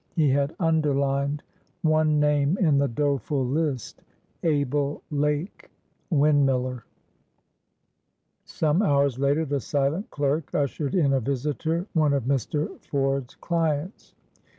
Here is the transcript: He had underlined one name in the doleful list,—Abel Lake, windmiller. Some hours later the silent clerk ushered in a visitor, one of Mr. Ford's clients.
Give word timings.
He 0.15 0.29
had 0.29 0.55
underlined 0.59 1.43
one 1.83 2.19
name 2.19 2.57
in 2.57 2.79
the 2.79 2.87
doleful 2.87 3.45
list,—Abel 3.45 5.03
Lake, 5.11 5.69
windmiller. 6.11 6.81
Some 8.43 8.81
hours 8.81 9.19
later 9.19 9.45
the 9.45 9.59
silent 9.59 10.09
clerk 10.09 10.55
ushered 10.55 10.95
in 10.95 11.13
a 11.13 11.19
visitor, 11.19 11.85
one 11.93 12.13
of 12.13 12.23
Mr. 12.23 12.81
Ford's 12.83 13.35
clients. 13.35 14.15